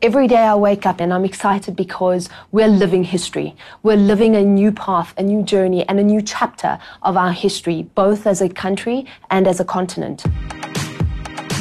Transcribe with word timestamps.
Every 0.00 0.28
day 0.28 0.36
I 0.36 0.54
wake 0.54 0.86
up 0.86 1.00
and 1.00 1.12
I'm 1.12 1.24
excited 1.24 1.74
because 1.74 2.28
we're 2.52 2.68
living 2.68 3.02
history. 3.02 3.56
We're 3.82 3.96
living 3.96 4.36
a 4.36 4.44
new 4.44 4.70
path, 4.70 5.12
a 5.18 5.24
new 5.24 5.42
journey, 5.42 5.84
and 5.88 5.98
a 5.98 6.04
new 6.04 6.22
chapter 6.22 6.78
of 7.02 7.16
our 7.16 7.32
history, 7.32 7.82
both 7.96 8.24
as 8.24 8.40
a 8.40 8.48
country 8.48 9.06
and 9.28 9.48
as 9.48 9.58
a 9.58 9.64
continent. 9.64 10.22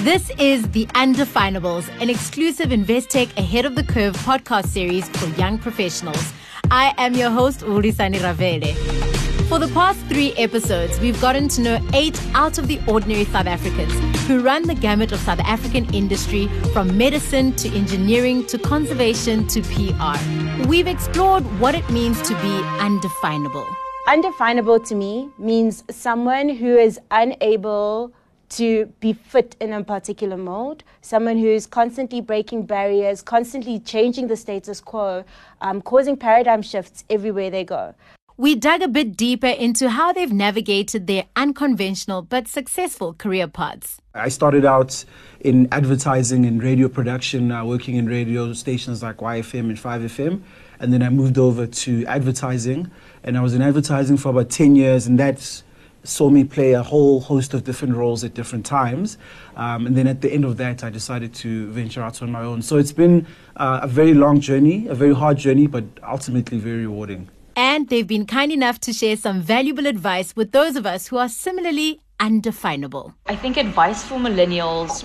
This 0.03 0.29
is 0.37 0.69
The 0.69 0.85
Undefinables, 0.93 1.89
an 1.99 2.11
exclusive 2.11 2.69
Investec 2.69 3.35
Ahead 3.39 3.65
of 3.65 3.73
the 3.73 3.83
Curve 3.83 4.15
podcast 4.17 4.67
series 4.67 5.09
for 5.09 5.25
young 5.29 5.57
professionals. 5.57 6.31
I 6.69 6.93
am 6.99 7.15
your 7.15 7.31
host, 7.31 7.61
Urisani 7.61 8.19
Ravele. 8.19 9.26
For 9.47 9.59
the 9.59 9.69
past 9.69 9.97
three 10.07 10.33
episodes, 10.33 10.99
we've 10.99 11.19
gotten 11.21 11.47
to 11.47 11.61
know 11.61 11.79
eight 11.93 12.21
out 12.33 12.57
of 12.57 12.67
the 12.67 12.81
ordinary 12.85 13.23
South 13.23 13.45
Africans 13.47 13.93
who 14.27 14.41
run 14.41 14.63
the 14.63 14.75
gamut 14.75 15.13
of 15.13 15.19
South 15.21 15.39
African 15.39 15.85
industry 15.95 16.49
from 16.73 16.97
medicine 16.97 17.53
to 17.55 17.69
engineering 17.73 18.45
to 18.47 18.57
conservation 18.57 19.47
to 19.47 19.61
PR. 19.61 20.67
We've 20.67 20.85
explored 20.85 21.43
what 21.61 21.75
it 21.75 21.89
means 21.89 22.21
to 22.23 22.33
be 22.41 22.61
undefinable. 22.81 23.65
Undefinable 24.09 24.81
to 24.81 24.95
me 24.95 25.29
means 25.37 25.85
someone 25.89 26.49
who 26.49 26.75
is 26.75 26.99
unable 27.09 28.11
to 28.49 28.87
be 28.99 29.13
fit 29.13 29.55
in 29.61 29.71
a 29.71 29.81
particular 29.81 30.35
mold, 30.35 30.83
someone 30.99 31.37
who's 31.37 31.65
constantly 31.65 32.19
breaking 32.19 32.65
barriers, 32.65 33.21
constantly 33.21 33.79
changing 33.79 34.27
the 34.27 34.35
status 34.35 34.81
quo, 34.81 35.23
um, 35.61 35.81
causing 35.81 36.17
paradigm 36.17 36.61
shifts 36.61 37.05
everywhere 37.09 37.49
they 37.49 37.63
go 37.63 37.95
we 38.39 38.53
dug 38.53 38.83
a 38.83 38.87
bit 38.87 39.17
deeper 39.17 39.47
into 39.47 39.89
how 39.89 40.13
they've 40.13 40.31
navigated 40.31 41.07
their 41.07 41.25
unconventional 41.35 42.21
but 42.21 42.47
successful 42.47 43.15
career 43.15 43.47
paths. 43.47 43.99
I 44.13 44.29
started 44.29 44.63
out 44.63 45.03
in 45.39 45.67
advertising 45.71 46.45
and 46.45 46.61
radio 46.61 46.87
production, 46.87 47.51
uh, 47.51 47.65
working 47.65 47.95
in 47.95 48.05
radio 48.05 48.53
stations 48.53 49.01
like 49.01 49.17
YFM 49.17 49.69
and 49.69 49.77
5FM. 49.77 50.43
And 50.79 50.93
then 50.93 51.01
I 51.01 51.09
moved 51.09 51.39
over 51.39 51.65
to 51.65 52.05
advertising. 52.05 52.91
And 53.23 53.39
I 53.39 53.41
was 53.41 53.55
in 53.55 53.63
advertising 53.63 54.17
for 54.17 54.29
about 54.29 54.51
10 54.51 54.75
years, 54.75 55.07
and 55.07 55.19
that 55.19 55.63
saw 56.03 56.29
me 56.29 56.43
play 56.43 56.73
a 56.73 56.83
whole 56.83 57.19
host 57.19 57.55
of 57.55 57.63
different 57.63 57.95
roles 57.95 58.23
at 58.23 58.35
different 58.35 58.67
times. 58.67 59.17
Um, 59.55 59.87
and 59.87 59.97
then 59.97 60.05
at 60.05 60.21
the 60.21 60.31
end 60.31 60.45
of 60.45 60.57
that, 60.57 60.83
I 60.83 60.91
decided 60.91 61.33
to 61.35 61.71
venture 61.71 62.03
out 62.03 62.21
on 62.21 62.31
my 62.31 62.43
own. 62.43 62.61
So 62.61 62.77
it's 62.77 62.93
been 62.93 63.25
uh, 63.55 63.79
a 63.81 63.87
very 63.87 64.13
long 64.13 64.39
journey, 64.39 64.87
a 64.87 64.93
very 64.93 65.15
hard 65.15 65.37
journey, 65.37 65.65
but 65.65 65.85
ultimately 66.03 66.59
very 66.59 66.85
rewarding 66.85 67.29
and 67.57 67.89
they've 67.89 68.07
been 68.07 68.27
kind 68.27 68.51
enough 68.51 68.79
to 68.79 68.93
share 68.93 69.17
some 69.17 69.41
valuable 69.41 69.87
advice 69.87 70.35
with 70.35 70.51
those 70.51 70.75
of 70.75 70.85
us 70.85 71.07
who 71.07 71.17
are 71.17 71.27
similarly 71.27 71.99
undefinable. 72.19 73.15
I 73.25 73.35
think 73.35 73.57
advice 73.57 74.03
for 74.03 74.19
millennials, 74.19 75.03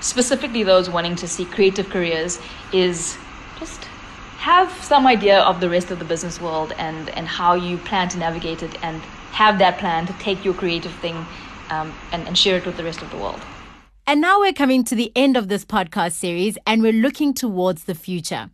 specifically 0.00 0.64
those 0.64 0.90
wanting 0.90 1.14
to 1.16 1.28
seek 1.28 1.48
creative 1.52 1.88
careers, 1.90 2.40
is 2.72 3.16
just 3.56 3.84
have 4.38 4.72
some 4.82 5.06
idea 5.06 5.42
of 5.42 5.60
the 5.60 5.70
rest 5.70 5.92
of 5.92 6.00
the 6.00 6.04
business 6.04 6.40
world 6.40 6.72
and, 6.76 7.08
and 7.10 7.28
how 7.28 7.54
you 7.54 7.78
plan 7.78 8.08
to 8.08 8.18
navigate 8.18 8.64
it 8.64 8.82
and 8.82 9.00
have 9.30 9.60
that 9.60 9.78
plan 9.78 10.04
to 10.04 10.12
take 10.14 10.44
your 10.44 10.54
creative 10.54 10.92
thing 10.94 11.24
um, 11.70 11.94
and, 12.10 12.26
and 12.26 12.36
share 12.36 12.56
it 12.56 12.66
with 12.66 12.76
the 12.76 12.82
rest 12.82 13.00
of 13.00 13.10
the 13.10 13.16
world. 13.16 13.40
And 14.08 14.20
now 14.20 14.40
we're 14.40 14.52
coming 14.52 14.82
to 14.84 14.96
the 14.96 15.12
end 15.14 15.36
of 15.36 15.46
this 15.46 15.64
podcast 15.64 16.14
series 16.14 16.58
and 16.66 16.82
we're 16.82 16.92
looking 16.92 17.32
towards 17.32 17.84
the 17.84 17.94
future. 17.94 18.50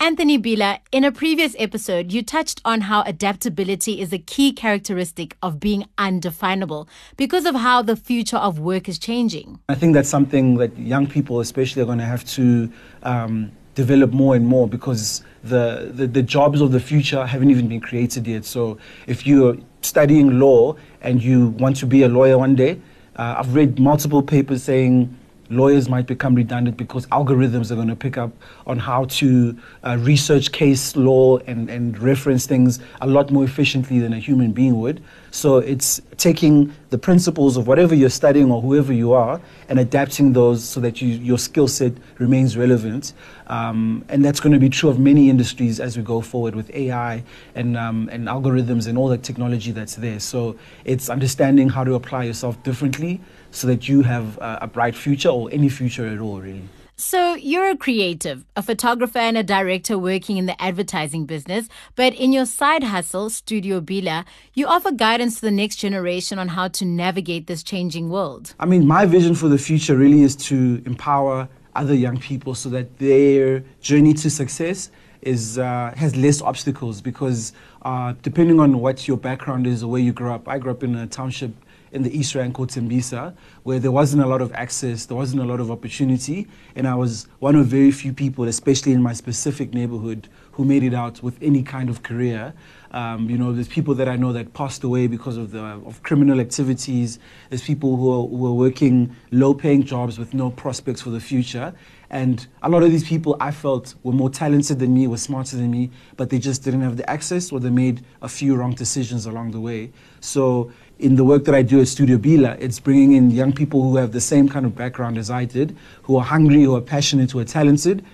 Anthony 0.00 0.38
Bila, 0.38 0.78
in 0.90 1.04
a 1.04 1.12
previous 1.12 1.54
episode, 1.58 2.12
you 2.12 2.22
touched 2.22 2.60
on 2.64 2.82
how 2.82 3.02
adaptability 3.02 4.00
is 4.00 4.12
a 4.12 4.18
key 4.18 4.52
characteristic 4.52 5.36
of 5.42 5.60
being 5.60 5.86
undefinable 5.96 6.88
because 7.16 7.46
of 7.46 7.54
how 7.54 7.82
the 7.82 7.94
future 7.94 8.36
of 8.36 8.58
work 8.58 8.88
is 8.88 8.98
changing. 8.98 9.60
I 9.68 9.76
think 9.76 9.94
that's 9.94 10.08
something 10.08 10.56
that 10.56 10.76
young 10.76 11.06
people, 11.06 11.40
especially, 11.40 11.82
are 11.82 11.86
going 11.86 11.98
to 11.98 12.04
have 12.04 12.24
to 12.30 12.72
um, 13.04 13.52
develop 13.74 14.12
more 14.12 14.34
and 14.34 14.46
more 14.46 14.66
because 14.66 15.22
the, 15.44 15.90
the, 15.94 16.06
the 16.06 16.22
jobs 16.22 16.60
of 16.60 16.72
the 16.72 16.80
future 16.80 17.24
haven't 17.24 17.50
even 17.50 17.68
been 17.68 17.80
created 17.80 18.26
yet. 18.26 18.44
So 18.44 18.78
if 19.06 19.26
you're 19.26 19.56
studying 19.82 20.38
law 20.38 20.76
and 21.00 21.22
you 21.22 21.48
want 21.48 21.76
to 21.76 21.86
be 21.86 22.02
a 22.02 22.08
lawyer 22.08 22.38
one 22.38 22.54
day, 22.54 22.80
uh, 23.16 23.36
I've 23.38 23.54
read 23.54 23.78
multiple 23.78 24.22
papers 24.22 24.62
saying 24.62 25.16
lawyers 25.50 25.88
might 25.88 26.06
become 26.06 26.34
redundant 26.34 26.76
because 26.76 27.06
algorithms 27.06 27.70
are 27.70 27.74
going 27.74 27.88
to 27.88 27.96
pick 27.96 28.16
up 28.16 28.32
on 28.66 28.78
how 28.78 29.04
to 29.06 29.56
uh, 29.84 29.96
research 30.00 30.52
case 30.52 30.96
law 30.96 31.38
and, 31.38 31.68
and 31.68 31.98
reference 31.98 32.46
things 32.46 32.80
a 33.00 33.06
lot 33.06 33.30
more 33.30 33.44
efficiently 33.44 33.98
than 33.98 34.12
a 34.12 34.18
human 34.18 34.52
being 34.52 34.80
would. 34.80 35.02
So 35.32 35.56
it's 35.56 35.98
taking 36.18 36.74
the 36.90 36.98
principles 36.98 37.56
of 37.56 37.66
whatever 37.66 37.94
you're 37.94 38.10
studying 38.10 38.52
or 38.52 38.60
whoever 38.60 38.92
you 38.92 39.14
are 39.14 39.40
and 39.70 39.78
adapting 39.80 40.34
those 40.34 40.62
so 40.62 40.78
that 40.80 41.00
you, 41.00 41.08
your 41.08 41.38
skill 41.38 41.66
set 41.68 41.94
remains 42.18 42.54
relevant. 42.54 43.14
Um, 43.46 44.04
and 44.10 44.22
that's 44.22 44.40
going 44.40 44.52
to 44.52 44.58
be 44.58 44.68
true 44.68 44.90
of 44.90 44.98
many 44.98 45.30
industries 45.30 45.80
as 45.80 45.96
we 45.96 46.02
go 46.02 46.20
forward 46.20 46.54
with 46.54 46.68
AI 46.74 47.24
and, 47.54 47.78
um, 47.78 48.10
and 48.12 48.28
algorithms 48.28 48.86
and 48.86 48.98
all 48.98 49.08
the 49.08 49.16
technology 49.16 49.72
that's 49.72 49.94
there. 49.94 50.20
So 50.20 50.54
it's 50.84 51.08
understanding 51.08 51.70
how 51.70 51.82
to 51.82 51.94
apply 51.94 52.24
yourself 52.24 52.62
differently 52.62 53.18
so 53.52 53.66
that 53.68 53.88
you 53.88 54.02
have 54.02 54.36
a, 54.36 54.58
a 54.60 54.66
bright 54.66 54.94
future 54.94 55.30
or 55.30 55.48
any 55.50 55.70
future 55.70 56.06
at 56.06 56.18
all, 56.18 56.42
really. 56.42 56.68
So, 57.04 57.34
you're 57.34 57.68
a 57.68 57.76
creative, 57.76 58.44
a 58.54 58.62
photographer, 58.62 59.18
and 59.18 59.36
a 59.36 59.42
director 59.42 59.98
working 59.98 60.36
in 60.36 60.46
the 60.46 60.62
advertising 60.62 61.26
business. 61.26 61.68
But 61.96 62.14
in 62.14 62.32
your 62.32 62.46
side 62.46 62.84
hustle, 62.84 63.28
Studio 63.28 63.80
Bila, 63.80 64.24
you 64.54 64.68
offer 64.68 64.92
guidance 64.92 65.34
to 65.34 65.40
the 65.40 65.50
next 65.50 65.76
generation 65.76 66.38
on 66.38 66.46
how 66.46 66.68
to 66.68 66.84
navigate 66.84 67.48
this 67.48 67.64
changing 67.64 68.08
world. 68.08 68.54
I 68.60 68.66
mean, 68.66 68.86
my 68.86 69.04
vision 69.04 69.34
for 69.34 69.48
the 69.48 69.58
future 69.58 69.96
really 69.96 70.22
is 70.22 70.36
to 70.46 70.80
empower 70.86 71.48
other 71.74 71.92
young 71.92 72.18
people 72.18 72.54
so 72.54 72.68
that 72.68 72.98
their 72.98 73.64
journey 73.80 74.14
to 74.14 74.30
success 74.30 74.88
is 75.22 75.58
uh, 75.58 75.92
has 75.96 76.14
less 76.14 76.40
obstacles 76.40 77.00
because 77.00 77.52
uh, 77.82 78.14
depending 78.22 78.60
on 78.60 78.78
what 78.78 79.08
your 79.08 79.16
background 79.16 79.66
is 79.66 79.82
or 79.82 79.90
where 79.90 80.00
you 80.00 80.12
grew 80.12 80.32
up, 80.32 80.46
I 80.48 80.58
grew 80.58 80.70
up 80.70 80.84
in 80.84 80.94
a 80.94 81.08
township 81.08 81.50
in 81.92 82.02
the 82.02 82.18
East 82.18 82.34
Rand 82.34 82.54
called 82.54 82.70
Tembisa, 82.70 83.34
where 83.62 83.78
there 83.78 83.92
wasn't 83.92 84.22
a 84.22 84.26
lot 84.26 84.40
of 84.40 84.52
access, 84.54 85.06
there 85.06 85.16
wasn't 85.16 85.42
a 85.42 85.44
lot 85.44 85.60
of 85.60 85.70
opportunity, 85.70 86.48
and 86.74 86.88
I 86.88 86.94
was 86.94 87.28
one 87.38 87.54
of 87.54 87.66
very 87.66 87.90
few 87.90 88.12
people, 88.12 88.44
especially 88.44 88.92
in 88.92 89.02
my 89.02 89.12
specific 89.12 89.72
neighborhood, 89.74 90.28
who 90.52 90.64
made 90.64 90.82
it 90.82 90.94
out 90.94 91.22
with 91.22 91.36
any 91.42 91.62
kind 91.62 91.88
of 91.88 92.02
career. 92.02 92.52
Um, 92.90 93.30
you 93.30 93.38
know, 93.38 93.52
there's 93.52 93.68
people 93.68 93.94
that 93.94 94.08
I 94.08 94.16
know 94.16 94.32
that 94.34 94.52
passed 94.52 94.84
away 94.84 95.06
because 95.06 95.38
of 95.38 95.50
the 95.50 95.62
of 95.62 96.02
criminal 96.02 96.40
activities. 96.40 97.18
There's 97.48 97.62
people 97.62 97.96
who 97.96 98.10
are, 98.12 98.28
who 98.28 98.46
are 98.46 98.52
working 98.52 99.16
low-paying 99.30 99.84
jobs 99.84 100.18
with 100.18 100.34
no 100.34 100.50
prospects 100.50 101.00
for 101.00 101.08
the 101.08 101.20
future. 101.20 101.72
And 102.10 102.46
a 102.62 102.68
lot 102.68 102.82
of 102.82 102.90
these 102.90 103.08
people 103.08 103.38
I 103.40 103.50
felt 103.50 103.94
were 104.02 104.12
more 104.12 104.28
talented 104.28 104.78
than 104.78 104.92
me, 104.92 105.06
were 105.06 105.16
smarter 105.16 105.56
than 105.56 105.70
me, 105.70 105.90
but 106.18 106.28
they 106.28 106.38
just 106.38 106.62
didn't 106.62 106.82
have 106.82 106.98
the 106.98 107.08
access 107.08 107.50
or 107.50 107.58
they 107.58 107.70
made 107.70 108.04
a 108.20 108.28
few 108.28 108.54
wrong 108.54 108.74
decisions 108.74 109.24
along 109.24 109.52
the 109.52 109.60
way. 109.60 109.90
So 110.20 110.70
in 110.98 111.16
the 111.16 111.24
work 111.24 111.44
that 111.44 111.54
I 111.54 111.62
do 111.62 111.80
at 111.80 111.88
Studio 111.88 112.16
Bila, 112.16 112.56
it's 112.60 112.78
bringing 112.78 113.12
in 113.12 113.30
young 113.30 113.52
people 113.52 113.82
who 113.82 113.96
have 113.96 114.12
the 114.12 114.20
same 114.20 114.48
kind 114.48 114.64
of 114.64 114.76
background 114.76 115.18
as 115.18 115.30
I 115.30 115.44
did, 115.44 115.76
who 116.02 116.16
are 116.16 116.24
hungry, 116.24 116.62
who 116.62 116.76
are 116.76 116.80
passionate, 116.80 117.32
who 117.32 117.40
are 117.40 117.44
talented, 117.44 118.04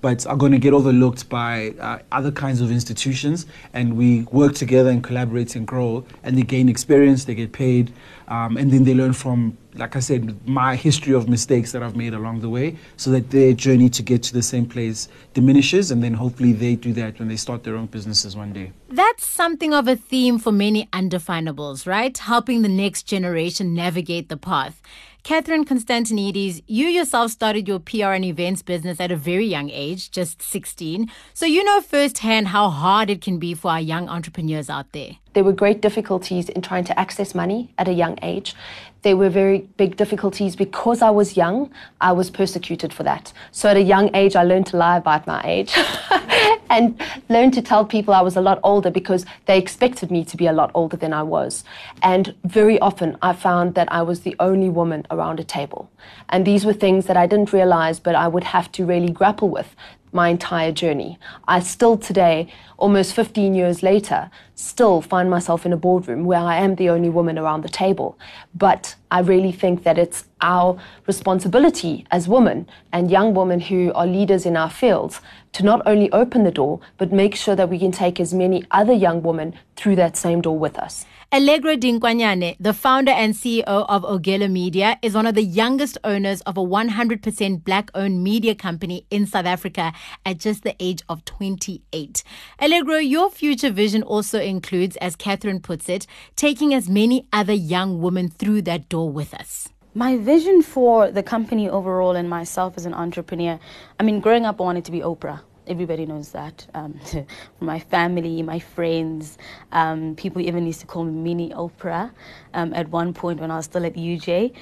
but 0.00 0.26
are 0.26 0.36
going 0.36 0.52
to 0.52 0.58
get 0.58 0.72
overlooked 0.72 1.28
by 1.28 1.74
uh, 1.80 1.98
other 2.12 2.30
kinds 2.30 2.60
of 2.60 2.70
institutions. 2.70 3.46
And 3.72 3.96
we 3.96 4.22
work 4.30 4.54
together 4.54 4.90
and 4.90 5.02
collaborate 5.02 5.56
and 5.56 5.66
grow, 5.66 6.04
and 6.22 6.38
they 6.38 6.42
gain 6.42 6.68
experience, 6.68 7.24
they 7.24 7.34
get 7.34 7.52
paid, 7.52 7.92
um, 8.28 8.56
and 8.56 8.70
then 8.70 8.84
they 8.84 8.94
learn 8.94 9.12
from, 9.12 9.58
like 9.74 9.96
I 9.96 10.00
said, 10.00 10.46
my 10.48 10.76
history 10.76 11.14
of 11.14 11.28
mistakes 11.28 11.72
that 11.72 11.82
I've 11.82 11.96
made 11.96 12.14
along 12.14 12.40
the 12.40 12.48
way, 12.48 12.76
so 12.96 13.10
that 13.10 13.30
their 13.30 13.52
journey 13.52 13.88
to 13.90 14.02
get 14.02 14.22
to 14.24 14.32
the 14.32 14.42
same 14.42 14.66
place 14.66 15.08
diminishes, 15.34 15.90
and 15.90 16.02
then 16.02 16.14
hopefully 16.14 16.52
they 16.52 16.76
do 16.76 16.92
that 16.92 17.18
when 17.18 17.28
they 17.28 17.36
start 17.36 17.64
their 17.64 17.76
own 17.76 17.86
businesses 17.86 18.36
one 18.36 18.52
day. 18.52 18.72
That's 18.90 19.26
something 19.26 19.74
of 19.74 19.86
a 19.86 19.96
theme 19.96 20.38
for 20.38 20.50
many 20.50 20.86
undefinables, 20.94 21.86
right? 21.86 22.16
Helping 22.16 22.62
the 22.62 22.70
next 22.70 23.02
generation 23.02 23.74
navigate 23.74 24.30
the 24.30 24.38
path. 24.38 24.80
Catherine 25.24 25.66
Constantinides, 25.66 26.62
you 26.66 26.86
yourself 26.86 27.30
started 27.30 27.68
your 27.68 27.80
PR 27.80 28.12
and 28.12 28.24
events 28.24 28.62
business 28.62 28.98
at 28.98 29.12
a 29.12 29.16
very 29.16 29.44
young 29.44 29.68
age, 29.68 30.10
just 30.10 30.40
16. 30.40 31.10
So 31.34 31.44
you 31.44 31.62
know 31.64 31.82
firsthand 31.82 32.48
how 32.48 32.70
hard 32.70 33.10
it 33.10 33.20
can 33.20 33.38
be 33.38 33.52
for 33.52 33.72
our 33.72 33.80
young 33.80 34.08
entrepreneurs 34.08 34.70
out 34.70 34.92
there. 34.92 35.18
There 35.34 35.44
were 35.44 35.52
great 35.52 35.82
difficulties 35.82 36.48
in 36.48 36.62
trying 36.62 36.84
to 36.84 36.98
access 36.98 37.34
money 37.34 37.74
at 37.76 37.88
a 37.88 37.92
young 37.92 38.18
age. 38.22 38.54
There 39.02 39.18
were 39.18 39.28
very 39.28 39.68
big 39.76 39.96
difficulties 39.96 40.56
because 40.56 41.02
I 41.02 41.10
was 41.10 41.36
young, 41.36 41.70
I 42.00 42.12
was 42.12 42.30
persecuted 42.30 42.94
for 42.94 43.02
that. 43.02 43.34
So 43.52 43.68
at 43.68 43.76
a 43.76 43.82
young 43.82 44.08
age, 44.16 44.34
I 44.34 44.44
learned 44.44 44.66
to 44.68 44.78
lie 44.78 44.96
about 44.96 45.26
my 45.26 45.42
age 45.44 45.76
and 46.70 47.00
learned 47.28 47.54
to 47.54 47.62
tell 47.62 47.84
people 47.84 48.14
I 48.14 48.20
was 48.20 48.36
a 48.36 48.40
lot 48.40 48.60
older 48.62 48.90
because 48.90 49.24
they 49.46 49.58
expected 49.58 50.10
me 50.10 50.24
to 50.24 50.36
be 50.36 50.46
a 50.46 50.52
lot 50.52 50.70
older 50.74 50.96
than 50.96 51.12
I 51.12 51.22
was. 51.22 51.64
And 52.02 52.34
very 52.44 52.78
often 52.80 53.16
I 53.22 53.32
found 53.32 53.74
that 53.74 53.90
I 53.92 54.02
was 54.02 54.20
the 54.20 54.36
only 54.38 54.68
woman 54.68 55.06
around 55.10 55.40
a 55.40 55.44
table. 55.44 55.90
And 56.28 56.46
these 56.46 56.64
were 56.64 56.72
things 56.72 57.06
that 57.06 57.16
I 57.16 57.26
didn't 57.26 57.52
realize, 57.52 58.00
but 58.00 58.14
I 58.14 58.28
would 58.28 58.44
have 58.44 58.70
to 58.72 58.84
really 58.84 59.10
grapple 59.10 59.48
with 59.48 59.74
my 60.12 60.28
entire 60.28 60.72
journey. 60.72 61.18
I 61.46 61.60
still 61.60 61.96
today, 61.96 62.52
almost 62.76 63.14
15 63.14 63.54
years 63.54 63.82
later, 63.82 64.30
still 64.54 65.00
find 65.00 65.30
myself 65.30 65.64
in 65.64 65.72
a 65.72 65.76
boardroom 65.76 66.24
where 66.24 66.40
I 66.40 66.56
am 66.56 66.74
the 66.74 66.90
only 66.90 67.08
woman 67.08 67.38
around 67.38 67.62
the 67.62 67.68
table. 67.68 68.18
But 68.54 68.94
I 69.10 69.20
really 69.20 69.52
think 69.52 69.84
that 69.84 69.98
it's 69.98 70.24
our 70.40 70.78
responsibility 71.06 72.06
as 72.10 72.28
women 72.28 72.68
and 72.92 73.10
young 73.10 73.34
women 73.34 73.60
who 73.60 73.92
are 73.94 74.06
leaders 74.06 74.46
in 74.46 74.56
our 74.56 74.70
fields 74.70 75.20
to 75.52 75.64
not 75.64 75.82
only 75.86 76.10
open 76.12 76.44
the 76.44 76.50
door, 76.50 76.80
but 76.96 77.12
make 77.12 77.34
sure 77.34 77.56
that 77.56 77.68
we 77.68 77.78
can 77.78 77.92
take 77.92 78.20
as 78.20 78.34
many 78.34 78.64
other 78.70 78.92
young 78.92 79.22
women 79.22 79.54
through 79.76 79.96
that 79.96 80.16
same 80.16 80.40
door 80.40 80.58
with 80.58 80.78
us. 80.78 81.06
Allegro 81.30 81.76
Dinkwanyane, 81.76 82.56
the 82.58 82.72
founder 82.72 83.12
and 83.12 83.34
CEO 83.34 83.64
of 83.66 84.02
Ogela 84.02 84.50
Media, 84.50 84.98
is 85.02 85.12
one 85.12 85.26
of 85.26 85.34
the 85.34 85.42
youngest 85.42 85.98
owners 86.02 86.40
of 86.42 86.56
a 86.56 86.62
100% 86.64 87.64
black 87.64 87.90
owned 87.94 88.24
media 88.24 88.54
company 88.54 89.04
in 89.10 89.26
South 89.26 89.44
Africa 89.44 89.92
at 90.24 90.38
just 90.38 90.62
the 90.62 90.74
age 90.80 91.02
of 91.06 91.22
28. 91.26 92.22
Allegro, 92.60 92.96
your 92.96 93.30
future 93.30 93.68
vision 93.68 94.02
also 94.02 94.40
includes, 94.40 94.96
as 94.96 95.16
Catherine 95.16 95.60
puts 95.60 95.90
it, 95.90 96.06
taking 96.34 96.72
as 96.72 96.88
many 96.88 97.28
other 97.30 97.52
young 97.52 98.00
women 98.00 98.30
through 98.30 98.62
that 98.62 98.88
door 98.88 99.10
with 99.10 99.34
us. 99.34 99.68
My 99.92 100.16
vision 100.16 100.62
for 100.62 101.10
the 101.10 101.22
company 101.22 101.68
overall 101.68 102.16
and 102.16 102.30
myself 102.30 102.72
as 102.78 102.86
an 102.86 102.94
entrepreneur, 102.94 103.60
I 104.00 104.02
mean, 104.02 104.20
growing 104.20 104.46
up, 104.46 104.62
I 104.62 104.64
wanted 104.64 104.86
to 104.86 104.92
be 104.92 105.00
Oprah. 105.00 105.40
Everybody 105.68 106.06
knows 106.06 106.32
that. 106.32 106.66
Um, 106.74 106.98
my 107.60 107.78
family, 107.78 108.42
my 108.42 108.58
friends, 108.58 109.38
um, 109.72 110.14
people 110.16 110.40
even 110.42 110.66
used 110.66 110.80
to 110.80 110.86
call 110.86 111.04
me 111.04 111.12
Mini 111.12 111.50
Oprah 111.50 112.10
um, 112.54 112.72
at 112.74 112.88
one 112.88 113.12
point 113.14 113.40
when 113.40 113.50
I 113.50 113.56
was 113.56 113.66
still 113.66 113.84
at 113.84 113.94
UJ. 113.94 114.52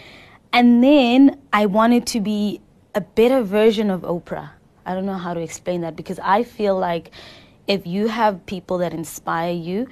And 0.52 0.82
then 0.82 1.40
I 1.52 1.66
wanted 1.66 2.06
to 2.08 2.20
be 2.20 2.60
a 2.94 3.00
better 3.00 3.42
version 3.42 3.90
of 3.90 4.02
Oprah. 4.02 4.50
I 4.84 4.94
don't 4.94 5.06
know 5.06 5.14
how 5.18 5.34
to 5.34 5.40
explain 5.40 5.80
that 5.82 5.96
because 5.96 6.18
I 6.20 6.42
feel 6.44 6.78
like 6.78 7.10
if 7.66 7.86
you 7.86 8.08
have 8.08 8.46
people 8.46 8.78
that 8.78 8.92
inspire 8.92 9.52
you, 9.52 9.88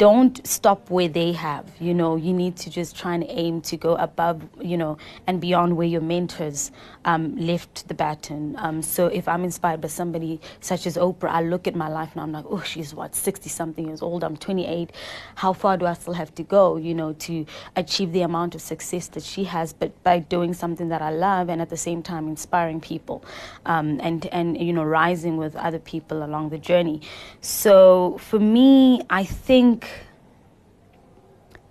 don't 0.00 0.46
stop 0.46 0.88
where 0.88 1.08
they 1.08 1.30
have. 1.30 1.66
You 1.78 1.92
know, 1.92 2.16
you 2.16 2.32
need 2.32 2.56
to 2.56 2.70
just 2.70 2.96
try 2.96 3.14
and 3.14 3.22
aim 3.28 3.60
to 3.60 3.76
go 3.76 3.96
above, 3.96 4.40
you 4.58 4.78
know, 4.78 4.96
and 5.26 5.42
beyond 5.42 5.76
where 5.76 5.86
your 5.86 6.00
mentors 6.00 6.70
um, 7.04 7.36
left 7.36 7.86
the 7.86 7.92
baton. 7.92 8.56
Um, 8.56 8.80
so 8.80 9.08
if 9.08 9.28
I'm 9.28 9.44
inspired 9.44 9.82
by 9.82 9.88
somebody 9.88 10.40
such 10.60 10.86
as 10.86 10.96
Oprah, 10.96 11.28
I 11.28 11.42
look 11.42 11.66
at 11.66 11.74
my 11.74 11.88
life 11.88 12.12
and 12.14 12.22
I'm 12.22 12.32
like, 12.32 12.46
oh, 12.48 12.62
she's 12.62 12.94
what, 12.94 13.14
60 13.14 13.50
something 13.50 13.88
years 13.88 14.00
old. 14.00 14.24
I'm 14.24 14.38
28. 14.38 14.90
How 15.34 15.52
far 15.52 15.76
do 15.76 15.84
I 15.84 15.92
still 15.92 16.14
have 16.14 16.34
to 16.36 16.44
go, 16.44 16.78
you 16.78 16.94
know, 16.94 17.12
to 17.12 17.44
achieve 17.76 18.12
the 18.12 18.22
amount 18.22 18.54
of 18.54 18.62
success 18.62 19.06
that 19.08 19.22
she 19.22 19.44
has, 19.44 19.74
but 19.74 20.02
by 20.02 20.20
doing 20.20 20.54
something 20.54 20.88
that 20.88 21.02
I 21.02 21.10
love 21.10 21.50
and 21.50 21.60
at 21.60 21.68
the 21.68 21.76
same 21.76 22.02
time 22.02 22.26
inspiring 22.26 22.80
people 22.80 23.22
um, 23.66 24.00
and, 24.02 24.24
and, 24.32 24.58
you 24.58 24.72
know, 24.72 24.84
rising 24.84 25.36
with 25.36 25.54
other 25.56 25.78
people 25.78 26.24
along 26.24 26.48
the 26.48 26.58
journey. 26.58 27.02
So 27.42 28.16
for 28.18 28.38
me, 28.38 29.02
I 29.10 29.24
think 29.24 29.89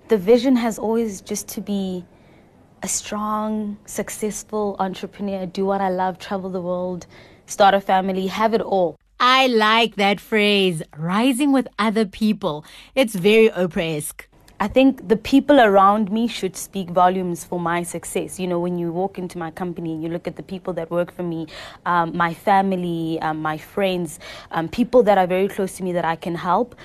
the 0.10 0.18
vision 0.18 0.56
has 0.56 0.78
always 0.80 1.22
just 1.22 1.48
to 1.48 1.62
be 1.62 2.04
a 2.82 2.88
strong, 2.88 3.78
successful 3.86 4.76
entrepreneur, 4.80 5.46
do 5.46 5.66
what 5.66 5.82
I 5.82 5.90
love, 5.90 6.18
travel 6.18 6.50
the 6.50 6.62
world, 6.62 7.06
start 7.46 7.74
a 7.76 7.82
family, 7.82 8.28
have 8.28 8.54
it 8.54 8.62
all. 8.62 9.00
I 9.20 9.48
like 9.48 9.96
that 9.96 10.20
phrase, 10.20 10.82
rising 10.98 11.52
with 11.52 11.68
other 11.78 12.06
people. 12.06 12.66
It's 12.96 13.16
very 13.16 13.50
Oprah 13.50 13.98
esque. 13.98 14.28
I 14.62 14.68
think 14.68 15.08
the 15.08 15.16
people 15.16 15.60
around 15.62 16.12
me 16.12 16.28
should 16.28 16.58
speak 16.58 16.90
volumes 16.90 17.46
for 17.46 17.60
my 17.60 17.84
success. 17.84 18.40
You 18.40 18.48
know, 18.48 18.60
when 18.60 18.78
you 18.78 18.92
walk 18.92 19.18
into 19.18 19.38
my 19.38 19.52
company 19.52 19.94
and 19.94 20.04
you 20.04 20.10
look 20.10 20.28
at 20.28 20.36
the 20.36 20.44
people 20.44 20.74
that 20.74 20.92
work 20.92 21.14
for 21.14 21.24
me, 21.24 21.48
um, 21.86 22.16
my 22.16 22.34
family, 22.34 23.20
um, 23.22 23.42
my 23.42 23.58
friends, 23.58 24.20
um, 24.52 24.68
people 24.68 25.04
that 25.04 25.18
are 25.18 25.28
very 25.28 25.48
close 25.48 25.78
to 25.78 25.84
me 25.84 25.94
that 25.94 26.04
I 26.04 26.18
can 26.18 26.36
help. 26.36 26.76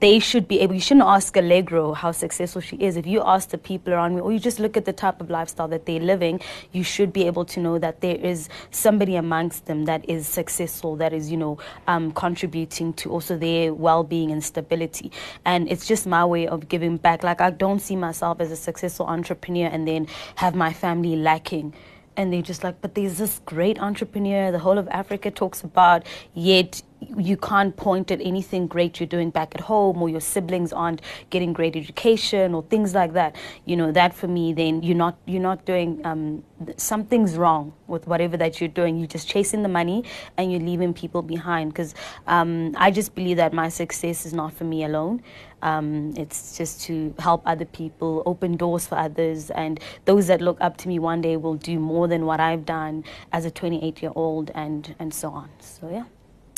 They 0.00 0.18
should 0.18 0.48
be 0.48 0.60
able, 0.60 0.74
you 0.74 0.80
shouldn't 0.80 1.06
ask 1.06 1.36
Allegro 1.36 1.92
how 1.92 2.12
successful 2.12 2.62
she 2.62 2.76
is. 2.76 2.96
If 2.96 3.06
you 3.06 3.22
ask 3.22 3.50
the 3.50 3.58
people 3.58 3.92
around 3.92 4.14
me, 4.14 4.22
or 4.22 4.32
you 4.32 4.38
just 4.38 4.58
look 4.58 4.78
at 4.78 4.86
the 4.86 4.94
type 4.94 5.20
of 5.20 5.28
lifestyle 5.28 5.68
that 5.68 5.84
they're 5.84 6.00
living, 6.00 6.40
you 6.72 6.82
should 6.82 7.12
be 7.12 7.26
able 7.26 7.44
to 7.44 7.60
know 7.60 7.78
that 7.78 8.00
there 8.00 8.16
is 8.16 8.48
somebody 8.70 9.16
amongst 9.16 9.66
them 9.66 9.84
that 9.84 10.08
is 10.08 10.26
successful, 10.26 10.96
that 10.96 11.12
is, 11.12 11.30
you 11.30 11.36
know, 11.36 11.58
um, 11.86 12.12
contributing 12.12 12.94
to 12.94 13.10
also 13.10 13.36
their 13.36 13.74
well 13.74 14.02
being 14.02 14.30
and 14.30 14.42
stability. 14.42 15.12
And 15.44 15.70
it's 15.70 15.86
just 15.86 16.06
my 16.06 16.24
way 16.24 16.46
of 16.46 16.68
giving 16.68 16.96
back. 16.96 17.22
Like, 17.22 17.42
I 17.42 17.50
don't 17.50 17.80
see 17.80 17.96
myself 17.96 18.40
as 18.40 18.50
a 18.50 18.56
successful 18.56 19.04
entrepreneur 19.04 19.66
and 19.66 19.86
then 19.86 20.08
have 20.36 20.54
my 20.54 20.72
family 20.72 21.14
lacking 21.14 21.74
and 22.16 22.32
they're 22.32 22.42
just 22.42 22.64
like, 22.64 22.80
but 22.80 22.94
there's 22.94 23.18
this 23.18 23.40
great 23.46 23.80
entrepreneur 23.80 24.50
the 24.50 24.58
whole 24.58 24.78
of 24.78 24.88
Africa 24.88 25.30
talks 25.30 25.62
about, 25.62 26.04
yet 26.34 26.82
you 27.18 27.36
can't 27.36 27.76
point 27.76 28.10
at 28.10 28.20
anything 28.20 28.66
great 28.66 29.00
you're 29.00 29.06
doing 29.06 29.30
back 29.30 29.54
at 29.54 29.60
home 29.60 30.02
or 30.02 30.08
your 30.08 30.20
siblings 30.20 30.72
aren't 30.72 31.02
getting 31.30 31.52
great 31.52 31.76
education 31.76 32.54
or 32.54 32.62
things 32.64 32.94
like 32.94 33.12
that. 33.14 33.36
You 33.64 33.76
know 33.76 33.92
that 33.92 34.14
for 34.14 34.28
me 34.28 34.52
then 34.52 34.82
you're 34.82 34.96
not 34.96 35.16
you're 35.26 35.42
not 35.42 35.64
doing 35.64 36.04
um, 36.04 36.44
something's 36.76 37.36
wrong 37.36 37.72
with 37.86 38.06
whatever 38.06 38.36
that 38.36 38.60
you're 38.60 38.68
doing. 38.68 38.96
You're 38.96 39.06
just 39.06 39.28
chasing 39.28 39.62
the 39.62 39.68
money 39.68 40.04
and 40.36 40.52
you're 40.52 40.60
leaving 40.60 40.94
people 40.94 41.22
behind. 41.22 41.72
Because 41.72 41.94
um, 42.26 42.74
i 42.76 42.90
just 42.90 43.14
believe 43.14 43.36
that 43.36 43.52
my 43.52 43.68
success 43.68 44.26
is 44.26 44.32
not 44.32 44.52
for 44.52 44.64
me 44.64 44.84
alone. 44.84 45.22
Um, 45.62 46.14
it's 46.16 46.56
just 46.56 46.80
to 46.82 47.14
help 47.18 47.42
other 47.44 47.66
people 47.66 48.22
open 48.24 48.56
doors 48.56 48.86
for 48.86 48.96
others 48.96 49.50
and 49.50 49.78
those 50.06 50.26
that 50.28 50.40
look 50.40 50.56
up 50.62 50.78
to 50.78 50.88
me 50.88 50.98
one 50.98 51.20
day 51.20 51.36
will 51.36 51.56
do 51.56 51.78
more 51.78 52.08
than 52.08 52.24
what 52.24 52.40
i've 52.40 52.64
done 52.64 53.04
as 53.32 53.44
a 53.44 53.50
28 53.50 54.00
year 54.00 54.12
old 54.14 54.50
and 54.54 54.94
and 54.98 55.12
so 55.12 55.28
on. 55.28 55.50
So 55.60 55.90
yeah 55.90 56.04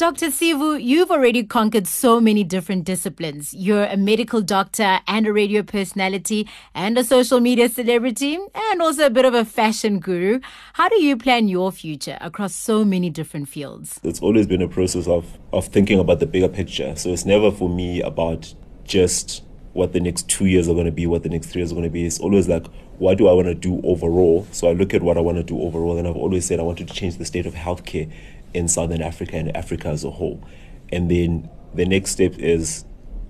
Dr. 0.02 0.32
Sivu, 0.32 0.82
you've 0.82 1.12
already 1.12 1.44
conquered 1.44 1.86
so 1.86 2.20
many 2.20 2.42
different 2.42 2.82
disciplines. 2.82 3.54
You're 3.54 3.84
a 3.84 3.96
medical 3.96 4.40
doctor 4.40 4.98
and 5.06 5.28
a 5.28 5.32
radio 5.32 5.62
personality 5.62 6.48
and 6.74 6.98
a 6.98 7.04
social 7.04 7.38
media 7.38 7.68
celebrity 7.68 8.36
and 8.52 8.82
also 8.82 9.06
a 9.06 9.10
bit 9.10 9.24
of 9.24 9.32
a 9.32 9.44
fashion 9.44 10.00
guru. 10.00 10.40
How 10.72 10.88
do 10.88 11.00
you 11.00 11.16
plan 11.16 11.46
your 11.46 11.70
future 11.70 12.18
across 12.20 12.52
so 12.52 12.84
many 12.84 13.10
different 13.10 13.48
fields? 13.48 14.00
It's 14.02 14.18
always 14.18 14.48
been 14.48 14.60
a 14.60 14.66
process 14.66 15.06
of, 15.06 15.38
of 15.52 15.68
thinking 15.68 16.00
about 16.00 16.18
the 16.18 16.26
bigger 16.26 16.48
picture. 16.48 16.96
So 16.96 17.10
it's 17.10 17.24
never 17.24 17.52
for 17.52 17.68
me 17.68 18.02
about 18.02 18.52
just 18.82 19.44
what 19.72 19.92
the 19.92 20.00
next 20.00 20.28
two 20.28 20.46
years 20.46 20.68
are 20.68 20.74
going 20.74 20.86
to 20.86 20.90
be, 20.90 21.06
what 21.06 21.22
the 21.22 21.28
next 21.28 21.46
three 21.46 21.60
years 21.60 21.70
are 21.70 21.76
going 21.76 21.86
to 21.86 21.90
be. 21.90 22.04
It's 22.04 22.18
always 22.18 22.48
like, 22.48 22.66
what 22.98 23.18
do 23.18 23.28
I 23.28 23.32
want 23.32 23.46
to 23.46 23.54
do 23.54 23.80
overall? 23.84 24.48
So 24.50 24.68
I 24.68 24.72
look 24.72 24.94
at 24.94 25.02
what 25.02 25.16
I 25.16 25.20
want 25.20 25.38
to 25.38 25.44
do 25.44 25.60
overall, 25.60 25.96
and 25.96 26.08
I've 26.08 26.16
always 26.16 26.44
said 26.44 26.58
I 26.58 26.64
wanted 26.64 26.88
to 26.88 26.94
change 26.94 27.18
the 27.18 27.24
state 27.24 27.46
of 27.46 27.54
healthcare 27.54 28.12
in 28.54 28.68
Southern 28.68 29.02
Africa 29.02 29.36
and 29.36 29.56
Africa 29.56 29.88
as 29.88 30.04
a 30.04 30.10
whole. 30.10 30.42
And 30.90 31.10
then 31.10 31.48
the 31.74 31.86
next 31.86 32.12
step 32.12 32.34
is, 32.38 32.84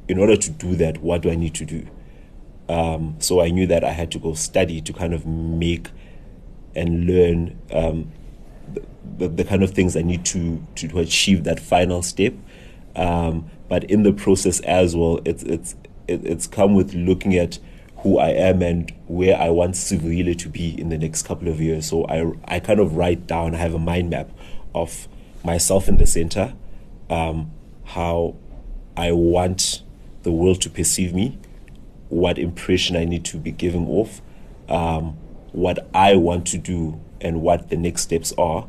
in 0.09 0.19
order 0.19 0.37
to 0.37 0.51
do 0.51 0.75
that, 0.77 0.99
what 0.99 1.23
do 1.23 1.31
I 1.31 1.37
need 1.37 1.55
to 1.55 1.65
do? 1.65 1.87
Um, 2.69 3.17
so 3.19 3.41
I 3.41 3.51
knew 3.51 3.67
that 3.67 3.85
I 3.85 3.91
had 3.91 4.11
to 4.13 4.19
go 4.19 4.35
study 4.35 4.81
to 4.81 4.93
kind 4.93 5.15
of 5.15 5.27
make 5.27 5.91
and 6.75 7.07
learn 7.07 7.59
um, 7.71 8.11
the, 8.73 8.83
the, 9.19 9.29
the, 9.29 9.45
kind 9.45 9.63
of 9.63 9.73
things 9.73 9.97
I 9.97 10.03
need 10.03 10.25
to, 10.27 10.67
to, 10.77 10.89
to 10.89 10.99
achieve 11.01 11.45
that 11.45 11.61
final 11.61 12.03
step. 12.03 12.35
Um, 12.97 13.50
but 13.69 13.85
in 13.85 14.02
the 14.02 14.12
process 14.12 14.61
as 14.61 14.97
well, 14.97 15.21
it's, 15.25 15.43
it's, 15.43 15.76
it, 16.09 16.25
it's 16.25 16.47
come 16.47 16.75
with 16.75 16.95
looking 16.95 17.37
at 17.37 17.59
who 17.99 18.19
I 18.19 18.31
am 18.31 18.62
and 18.62 18.93
where 19.07 19.38
I 19.38 19.50
want 19.50 19.75
Sivuyile 19.75 20.37
to 20.38 20.49
be 20.49 20.81
in 20.81 20.88
the 20.88 20.99
next 20.99 21.23
couple 21.23 21.49
of 21.49 21.61
years. 21.61 21.87
So 21.88 22.05
I, 22.07 22.33
I 22.57 22.61
kind 22.61 22.81
of 22.81 22.97
write 22.97 23.26
down, 23.26 23.55
I 23.55 23.59
have 23.59 23.75
a 23.75 23.79
mind 23.79 24.11
map 24.11 24.31
of 24.75 25.09
myself 25.44 25.88
in 25.88 25.96
the 25.96 26.06
center, 26.06 26.54
um, 27.11 27.50
how 27.84 28.37
I 28.96 29.12
want 29.12 29.82
the 30.22 30.32
world 30.32 30.61
to 30.62 30.70
perceive 30.70 31.14
me, 31.14 31.38
what 32.08 32.38
impression 32.38 32.96
I 32.96 33.04
need 33.04 33.25
to 33.26 33.38
be 33.38 33.50
giving 33.50 33.87
off, 33.88 34.20
um, 34.68 35.16
what 35.52 35.88
I 35.94 36.16
want 36.16 36.46
to 36.49 36.58
do, 36.58 37.00
and 37.20 37.42
what 37.42 37.68
the 37.68 37.76
next 37.76 38.02
steps 38.02 38.32
are. 38.38 38.66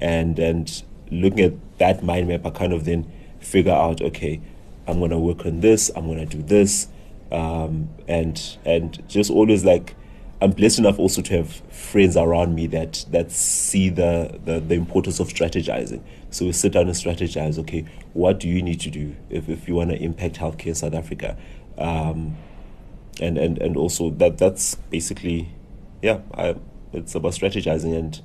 And 0.00 0.38
and 0.38 0.82
looking 1.10 1.40
at 1.40 1.78
that 1.78 2.02
mind 2.02 2.28
map, 2.28 2.44
I 2.44 2.50
kind 2.50 2.72
of 2.72 2.84
then 2.84 3.10
figure 3.40 3.72
out, 3.72 4.00
okay, 4.02 4.40
I'm 4.86 5.00
gonna 5.00 5.18
work 5.18 5.46
on 5.46 5.60
this, 5.60 5.90
I'm 5.94 6.06
gonna 6.06 6.26
do 6.26 6.42
this, 6.42 6.88
um, 7.32 7.88
and 8.08 8.40
and 8.64 9.06
just 9.08 9.30
always 9.30 9.64
like 9.64 9.94
I'm 10.40 10.50
blessed 10.50 10.80
enough 10.80 10.98
also 10.98 11.22
to 11.22 11.36
have 11.38 11.50
friends 11.72 12.16
around 12.16 12.54
me 12.54 12.66
that 12.68 13.06
that 13.10 13.30
see 13.32 13.88
the, 13.88 14.38
the, 14.44 14.60
the 14.60 14.74
importance 14.74 15.18
of 15.18 15.28
strategizing. 15.28 16.02
So 16.30 16.44
we 16.44 16.52
sit 16.52 16.72
down 16.72 16.88
and 16.88 16.94
strategize. 16.94 17.58
Okay, 17.60 17.86
what 18.12 18.40
do 18.40 18.48
you 18.48 18.62
need 18.62 18.80
to 18.80 18.90
do 18.90 19.16
if, 19.30 19.48
if 19.48 19.66
you 19.66 19.74
want 19.74 19.90
to 19.90 19.96
impact 19.96 20.36
healthcare 20.36 20.66
in 20.66 20.74
South 20.74 20.94
Africa? 20.94 21.38
Um, 21.78 22.36
and 23.20 23.38
and 23.38 23.58
and 23.58 23.76
also 23.76 24.10
that 24.10 24.36
that's 24.36 24.74
basically, 24.90 25.48
yeah, 26.02 26.20
I, 26.34 26.56
it's 26.92 27.14
about 27.14 27.32
strategizing 27.32 27.96
and 27.96 28.20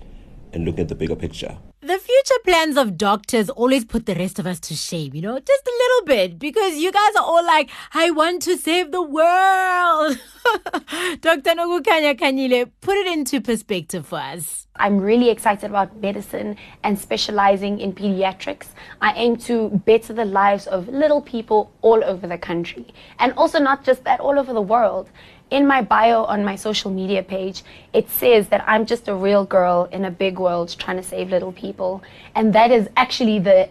and 0.52 0.66
looking 0.66 0.82
at 0.82 0.90
the 0.90 0.96
bigger 0.96 1.16
picture. 1.16 1.58
The 1.80 1.98
future 1.98 2.40
plans 2.44 2.78
of 2.78 2.98
doctors 2.98 3.50
always 3.50 3.86
put 3.86 4.06
the 4.06 4.16
rest 4.16 4.38
of 4.38 4.46
us 4.46 4.60
to 4.62 4.76
shame, 4.76 5.16
you 5.16 5.22
know, 5.22 5.40
just 5.40 5.66
a 5.66 5.81
little 6.08 6.38
because 6.38 6.78
you 6.78 6.92
guys 6.92 7.16
are 7.16 7.24
all 7.24 7.46
like, 7.46 7.70
I 7.94 8.12
want 8.12 8.42
to 8.44 8.58
save 8.58 8.92
the 8.92 9.02
world. 9.02 10.18
Dr. 11.22 11.52
Nokukhanya 11.56 12.18
Khanyile, 12.18 12.70
put 12.82 12.98
it 12.98 13.08
into 13.08 13.42
perspective 13.42 14.08
for 14.08 14.20
us. 14.20 14.68
I'm 14.78 15.00
really 15.00 15.30
excited 15.30 15.70
about 15.70 15.96
medicine 15.98 16.56
and 16.84 16.98
specializing 16.98 17.80
in 17.80 17.94
pediatrics. 17.94 18.68
I 19.02 19.14
aim 19.14 19.38
to 19.38 19.70
better 19.86 20.14
the 20.14 20.26
lives 20.26 20.66
of 20.66 20.88
little 20.88 21.22
people 21.22 21.72
all 21.82 22.04
over 22.04 22.26
the 22.26 22.38
country. 22.38 22.88
And 23.20 23.34
also, 23.34 23.60
not 23.60 23.84
just 23.84 24.04
that, 24.06 24.20
all 24.20 24.40
over 24.40 24.54
the 24.54 24.62
world. 24.62 25.10
In 25.52 25.68
my 25.68 25.82
bio 25.82 26.24
on 26.24 26.46
my 26.46 26.56
social 26.56 26.90
media 26.90 27.22
page, 27.22 27.64
it 27.92 28.10
says 28.10 28.48
that 28.48 28.64
I'm 28.66 28.86
just 28.86 29.10
a 29.10 29.14
real 29.14 29.44
girl 29.44 29.90
in 29.92 30.06
a 30.06 30.12
big 30.12 30.40
world 30.40 30.74
trying 30.80 30.96
to 30.96 31.04
save 31.04 31.30
little 31.30 31.52
people. 31.52 32.02
And 32.36 32.54
that 32.54 32.72
is 32.72 32.88
actually 32.96 33.40
the 33.40 33.70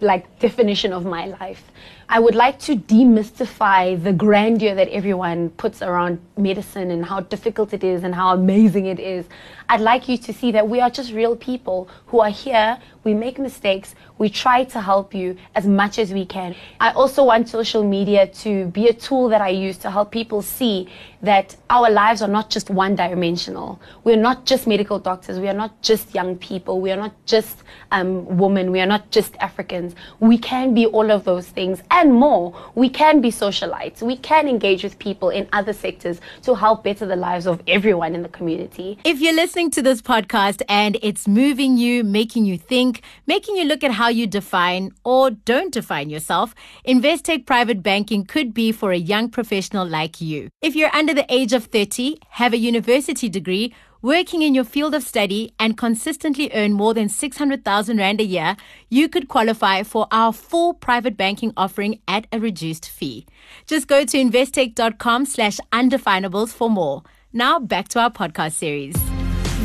like 0.00 0.38
definition 0.38 0.92
of 0.92 1.04
my 1.04 1.26
life. 1.26 1.70
I 2.10 2.20
would 2.20 2.34
like 2.34 2.58
to 2.60 2.74
demystify 2.74 4.02
the 4.02 4.14
grandeur 4.14 4.74
that 4.74 4.88
everyone 4.88 5.50
puts 5.50 5.82
around 5.82 6.18
medicine 6.38 6.90
and 6.90 7.04
how 7.04 7.20
difficult 7.20 7.74
it 7.74 7.84
is 7.84 8.02
and 8.02 8.14
how 8.14 8.32
amazing 8.32 8.86
it 8.86 8.98
is. 8.98 9.26
I'd 9.68 9.82
like 9.82 10.08
you 10.08 10.16
to 10.16 10.32
see 10.32 10.50
that 10.52 10.66
we 10.66 10.80
are 10.80 10.88
just 10.88 11.12
real 11.12 11.36
people 11.36 11.90
who 12.06 12.20
are 12.20 12.30
here, 12.30 12.78
we 13.04 13.12
make 13.12 13.38
mistakes, 13.38 13.94
we 14.16 14.30
try 14.30 14.64
to 14.64 14.80
help 14.80 15.14
you 15.14 15.36
as 15.54 15.66
much 15.66 15.98
as 15.98 16.14
we 16.14 16.24
can. 16.24 16.54
I 16.80 16.92
also 16.92 17.24
want 17.24 17.50
social 17.50 17.84
media 17.84 18.26
to 18.26 18.66
be 18.68 18.88
a 18.88 18.94
tool 18.94 19.28
that 19.28 19.42
I 19.42 19.50
use 19.50 19.76
to 19.78 19.90
help 19.90 20.10
people 20.10 20.40
see 20.40 20.88
that 21.20 21.56
our 21.68 21.90
lives 21.90 22.22
are 22.22 22.28
not 22.28 22.48
just 22.48 22.70
one 22.70 22.96
dimensional. 22.96 23.80
We're 24.04 24.16
not 24.16 24.46
just 24.46 24.66
medical 24.66 24.98
doctors, 24.98 25.38
we 25.38 25.48
are 25.48 25.54
not 25.54 25.82
just 25.82 26.14
young 26.14 26.36
people, 26.38 26.80
we 26.80 26.90
are 26.90 26.96
not 26.96 27.12
just 27.26 27.62
um, 27.92 28.38
women, 28.38 28.72
we 28.72 28.80
are 28.80 28.86
not 28.86 29.10
just 29.10 29.36
Africans. 29.36 29.94
We 30.20 30.38
can 30.38 30.72
be 30.72 30.86
all 30.86 31.10
of 31.10 31.24
those 31.24 31.48
things 31.48 31.82
and 31.98 32.14
more. 32.14 32.54
We 32.76 32.88
can 32.88 33.20
be 33.20 33.30
socialites, 33.30 34.02
we 34.02 34.16
can 34.16 34.46
engage 34.48 34.84
with 34.84 34.98
people 35.00 35.30
in 35.30 35.48
other 35.52 35.72
sectors 35.72 36.20
to 36.42 36.54
help 36.54 36.84
better 36.84 37.06
the 37.06 37.16
lives 37.16 37.46
of 37.46 37.60
everyone 37.66 38.14
in 38.14 38.22
the 38.22 38.28
community. 38.28 38.98
If 39.04 39.20
you're 39.20 39.34
listening 39.34 39.72
to 39.72 39.82
this 39.82 40.00
podcast 40.00 40.62
and 40.68 40.96
it's 41.02 41.26
moving 41.26 41.76
you, 41.76 42.04
making 42.04 42.44
you 42.44 42.56
think, 42.56 43.02
making 43.26 43.56
you 43.56 43.64
look 43.64 43.82
at 43.82 43.90
how 43.90 44.08
you 44.08 44.28
define 44.28 44.92
or 45.02 45.32
don't 45.32 45.72
define 45.72 46.08
yourself, 46.08 46.54
Investec 46.86 47.46
Private 47.46 47.82
Banking 47.82 48.24
could 48.24 48.54
be 48.54 48.70
for 48.70 48.92
a 48.92 48.96
young 48.96 49.28
professional 49.28 49.86
like 49.86 50.20
you. 50.20 50.50
If 50.62 50.76
you're 50.76 50.94
under 50.94 51.14
the 51.14 51.26
age 51.28 51.52
of 51.52 51.64
30, 51.64 52.18
have 52.30 52.52
a 52.52 52.58
university 52.58 53.28
degree, 53.28 53.74
working 54.02 54.42
in 54.42 54.54
your 54.54 54.64
field 54.64 54.94
of 54.94 55.02
study 55.02 55.52
and 55.58 55.76
consistently 55.76 56.50
earn 56.54 56.72
more 56.72 56.94
than 56.94 57.08
600,000 57.08 57.98
Rand 57.98 58.20
a 58.20 58.24
year, 58.24 58.56
you 58.88 59.08
could 59.08 59.28
qualify 59.28 59.82
for 59.82 60.06
our 60.10 60.32
full 60.32 60.74
private 60.74 61.16
banking 61.16 61.52
offering 61.56 62.00
at 62.06 62.26
a 62.32 62.38
reduced 62.38 62.88
fee. 62.88 63.26
Just 63.66 63.86
go 63.88 64.04
to 64.04 64.18
investec.com 64.18 65.26
slash 65.26 65.58
undefinables 65.72 66.50
for 66.50 66.70
more. 66.70 67.02
Now 67.32 67.58
back 67.58 67.88
to 67.88 68.00
our 68.00 68.10
podcast 68.10 68.52
series. 68.52 69.17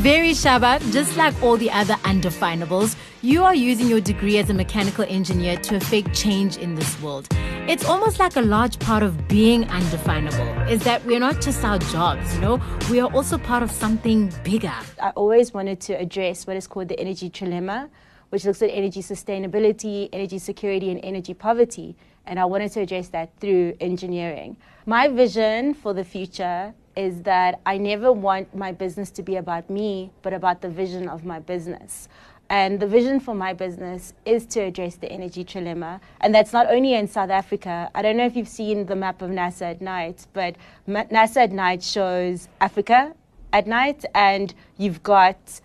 Vere 0.04 0.34
Shaba, 0.34 0.78
just 0.92 1.16
like 1.16 1.32
all 1.42 1.56
the 1.56 1.70
other 1.70 1.94
undefinables, 2.04 2.94
you 3.22 3.42
are 3.42 3.54
using 3.54 3.88
your 3.88 4.02
degree 4.02 4.36
as 4.36 4.50
a 4.50 4.52
mechanical 4.52 5.02
engineer 5.08 5.56
to 5.56 5.76
affect 5.76 6.14
change 6.14 6.58
in 6.58 6.74
this 6.74 7.00
world. 7.00 7.26
It's 7.66 7.86
almost 7.86 8.18
like 8.18 8.36
a 8.36 8.42
large 8.42 8.78
part 8.80 9.02
of 9.02 9.26
being 9.28 9.64
undefinable 9.70 10.68
is 10.68 10.84
that 10.84 11.02
we're 11.06 11.20
not 11.20 11.40
just 11.40 11.64
our 11.64 11.78
jobs, 11.78 12.34
you 12.34 12.42
know, 12.42 12.60
we 12.90 13.00
are 13.00 13.10
also 13.14 13.38
part 13.38 13.62
of 13.62 13.70
something 13.70 14.30
bigger. 14.44 14.74
I 15.00 15.08
always 15.16 15.54
wanted 15.54 15.80
to 15.80 15.94
address 15.94 16.46
what 16.46 16.58
is 16.58 16.66
called 16.66 16.88
the 16.88 17.00
energy 17.00 17.30
trilemma, 17.30 17.88
which 18.28 18.44
looks 18.44 18.60
at 18.60 18.68
energy 18.68 19.00
sustainability, 19.00 20.10
energy 20.12 20.38
security, 20.38 20.90
and 20.90 21.02
energy 21.02 21.32
poverty. 21.32 21.96
And 22.26 22.38
I 22.38 22.44
wanted 22.44 22.72
to 22.72 22.80
address 22.80 23.08
that 23.08 23.30
through 23.40 23.78
engineering. 23.80 24.58
My 24.84 25.08
vision 25.08 25.72
for 25.72 25.94
the 25.94 26.04
future 26.04 26.74
is 26.96 27.22
that 27.22 27.60
I 27.66 27.78
never 27.78 28.12
want 28.12 28.54
my 28.54 28.72
business 28.72 29.10
to 29.12 29.22
be 29.22 29.36
about 29.36 29.68
me, 29.70 30.10
but 30.22 30.32
about 30.32 30.60
the 30.60 30.68
vision 30.68 31.08
of 31.08 31.24
my 31.24 31.40
business. 31.40 32.08
And 32.50 32.78
the 32.78 32.86
vision 32.86 33.20
for 33.20 33.34
my 33.34 33.52
business 33.52 34.12
is 34.24 34.46
to 34.46 34.60
address 34.60 34.96
the 34.96 35.10
energy 35.10 35.44
trilemma. 35.44 36.00
And 36.20 36.34
that's 36.34 36.52
not 36.52 36.70
only 36.70 36.94
in 36.94 37.08
South 37.08 37.30
Africa. 37.30 37.90
I 37.94 38.02
don't 38.02 38.16
know 38.16 38.26
if 38.26 38.36
you've 38.36 38.48
seen 38.48 38.86
the 38.86 38.96
map 38.96 39.22
of 39.22 39.30
NASA 39.30 39.70
at 39.70 39.80
night, 39.80 40.26
but 40.32 40.56
NASA 40.86 41.36
at 41.38 41.52
night 41.52 41.82
shows 41.82 42.48
Africa 42.60 43.14
at 43.52 43.66
night, 43.66 44.04
and 44.14 44.52
you've 44.76 45.02
got 45.02 45.60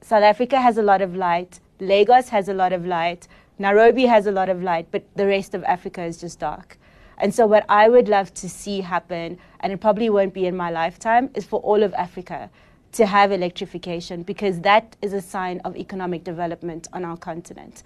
South 0.00 0.22
Africa 0.22 0.60
has 0.60 0.78
a 0.78 0.82
lot 0.82 1.02
of 1.02 1.14
light, 1.16 1.60
Lagos 1.80 2.28
has 2.28 2.48
a 2.48 2.54
lot 2.54 2.72
of 2.72 2.86
light, 2.86 3.26
Nairobi 3.58 4.06
has 4.06 4.26
a 4.26 4.32
lot 4.32 4.48
of 4.48 4.62
light, 4.62 4.86
but 4.90 5.04
the 5.16 5.26
rest 5.26 5.52
of 5.54 5.62
Africa 5.64 6.02
is 6.04 6.20
just 6.20 6.38
dark. 6.38 6.78
And 7.18 7.34
so, 7.34 7.46
what 7.46 7.64
I 7.68 7.88
would 7.88 8.08
love 8.08 8.32
to 8.34 8.48
see 8.48 8.80
happen, 8.80 9.38
and 9.60 9.72
it 9.72 9.80
probably 9.80 10.10
won't 10.10 10.34
be 10.34 10.46
in 10.46 10.56
my 10.56 10.70
lifetime, 10.70 11.30
is 11.34 11.44
for 11.44 11.60
all 11.60 11.82
of 11.82 11.94
Africa 11.94 12.50
to 12.92 13.06
have 13.06 13.32
electrification 13.32 14.22
because 14.22 14.60
that 14.60 14.96
is 15.00 15.12
a 15.12 15.20
sign 15.20 15.60
of 15.64 15.76
economic 15.76 16.24
development 16.24 16.88
on 16.92 17.04
our 17.04 17.16
continent. 17.16 17.82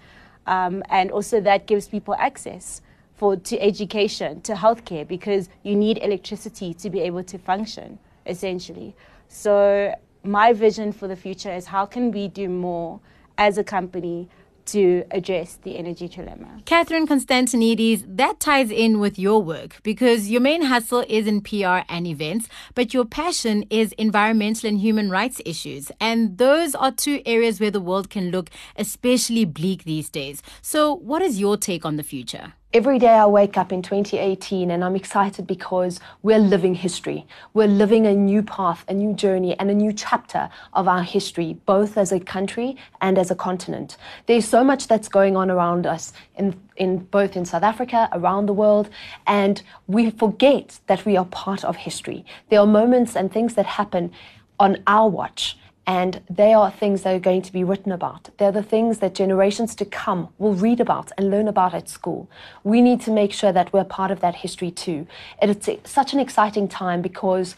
Um, 0.47 0.83
and 0.89 1.11
also, 1.11 1.39
that 1.41 1.67
gives 1.67 1.87
people 1.87 2.15
access 2.15 2.81
for, 3.15 3.35
to 3.35 3.59
education, 3.59 4.41
to 4.41 4.53
healthcare, 4.53 5.07
because 5.07 5.49
you 5.63 5.75
need 5.75 5.97
electricity 5.99 6.73
to 6.75 6.89
be 6.89 7.01
able 7.01 7.23
to 7.23 7.37
function, 7.37 7.99
essentially. 8.25 8.95
So, 9.27 9.93
my 10.23 10.53
vision 10.53 10.91
for 10.91 11.07
the 11.07 11.15
future 11.15 11.51
is 11.51 11.65
how 11.65 11.85
can 11.85 12.11
we 12.11 12.27
do 12.27 12.49
more 12.49 12.99
as 13.37 13.57
a 13.57 13.63
company 13.63 14.29
to 14.67 15.03
address 15.11 15.57
the 15.63 15.77
energy 15.77 16.07
dilemma. 16.07 16.61
Catherine 16.65 17.07
Constantinides, 17.07 18.03
that 18.07 18.39
ties 18.39 18.71
in 18.71 18.99
with 18.99 19.17
your 19.17 19.41
work 19.41 19.81
because 19.83 20.29
your 20.29 20.41
main 20.41 20.63
hustle 20.63 21.05
is 21.07 21.27
in 21.27 21.41
PR 21.41 21.79
and 21.89 22.05
events, 22.05 22.47
but 22.75 22.93
your 22.93 23.05
passion 23.05 23.63
is 23.69 23.93
environmental 23.93 24.69
and 24.69 24.79
human 24.79 25.09
rights 25.09 25.41
issues. 25.45 25.91
And 25.99 26.37
those 26.37 26.75
are 26.75 26.91
two 26.91 27.21
areas 27.25 27.59
where 27.59 27.71
the 27.71 27.81
world 27.81 28.09
can 28.09 28.31
look 28.31 28.49
especially 28.75 29.45
bleak 29.45 29.83
these 29.83 30.09
days. 30.09 30.41
So, 30.61 30.93
what 30.93 31.21
is 31.21 31.39
your 31.39 31.57
take 31.57 31.85
on 31.85 31.97
the 31.97 32.03
future? 32.03 32.53
Every 32.73 32.99
day 32.99 33.13
I 33.13 33.25
wake 33.25 33.57
up 33.57 33.71
in 33.71 33.81
2018 33.81 34.71
and 34.71 34.83
I'm 34.83 34.97
excited 34.97 35.47
because 35.47 36.01
we're 36.21 36.37
living 36.37 36.75
history. 36.75 37.25
We're 37.53 37.69
living 37.69 38.05
a 38.05 38.13
new 38.13 38.43
path, 38.43 38.83
a 38.89 38.93
new 38.93 39.13
journey, 39.13 39.57
and 39.57 39.71
a 39.71 39.73
new 39.73 39.93
chapter 39.93 40.49
of 40.73 40.85
our 40.85 41.01
history, 41.01 41.53
both 41.65 41.97
as 41.97 42.11
a 42.11 42.19
country 42.19 42.75
and 42.99 43.17
as 43.17 43.31
a 43.31 43.35
continent. 43.35 43.95
There's 44.25 44.45
so 44.45 44.65
much 44.65 44.89
that's 44.89 45.07
going 45.07 45.37
on 45.37 45.49
around 45.49 45.87
us 45.87 46.11
in, 46.35 46.59
in 46.75 46.97
both 47.05 47.37
in 47.37 47.45
South 47.45 47.63
Africa, 47.63 48.09
around 48.11 48.47
the 48.47 48.53
world, 48.53 48.89
and 49.25 49.61
we 49.87 50.11
forget 50.11 50.81
that 50.87 51.05
we 51.05 51.15
are 51.15 51.25
part 51.25 51.63
of 51.63 51.77
history. 51.77 52.25
There 52.49 52.59
are 52.59 52.67
moments 52.67 53.15
and 53.15 53.31
things 53.31 53.53
that 53.53 53.65
happen 53.65 54.11
on 54.59 54.83
our 54.87 55.09
watch 55.09 55.57
and 55.87 56.21
they 56.29 56.53
are 56.53 56.69
things 56.69 57.03
that 57.03 57.15
are 57.15 57.19
going 57.19 57.41
to 57.41 57.53
be 57.53 57.63
written 57.63 57.93
about. 57.93 58.29
They're 58.37 58.51
the 58.51 58.61
things 58.61 58.99
that 58.99 59.15
generations 59.15 59.73
to 59.75 59.85
come 59.85 60.27
will 60.37 60.53
read 60.53 60.81
about 60.81 61.13
and 61.17 61.31
learn 61.31 61.47
about 61.47 61.73
at 61.73 61.87
school. 61.87 62.29
We 62.65 62.81
need 62.81 62.99
to 63.01 63.11
make 63.11 63.31
sure 63.31 63.53
that 63.53 63.71
we're 63.71 63.85
part 63.85 64.11
of 64.11 64.19
that 64.19 64.35
history 64.35 64.69
too. 64.69 65.07
It's 65.41 65.69
such 65.89 66.13
an 66.13 66.19
exciting 66.19 66.67
time 66.67 67.01
because 67.01 67.55